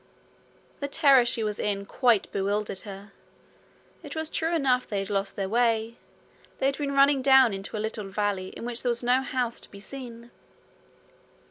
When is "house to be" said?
9.21-9.79